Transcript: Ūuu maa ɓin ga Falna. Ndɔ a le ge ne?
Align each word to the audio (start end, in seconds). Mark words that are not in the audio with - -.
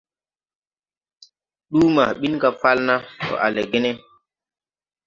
Ūuu 1.75 1.91
maa 1.95 2.11
ɓin 2.19 2.33
ga 2.41 2.49
Falna. 2.61 2.95
Ndɔ 3.23 3.35
a 3.45 3.47
le 3.55 3.61
ge 3.71 3.79
ne? 3.83 3.91